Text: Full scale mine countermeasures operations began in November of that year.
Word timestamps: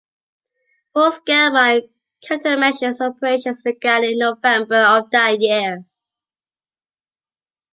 Full 0.95 1.11
scale 1.11 1.51
mine 1.53 1.83
countermeasures 2.25 3.01
operations 3.01 3.61
began 3.61 4.03
in 4.03 4.17
November 4.17 4.77
of 4.81 5.11
that 5.11 5.39
year. 5.39 5.85